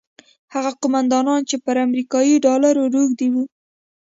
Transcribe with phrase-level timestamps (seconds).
[0.53, 3.43] هغه قوماندانان چې پر امریکایي ډالرو روږدي وو.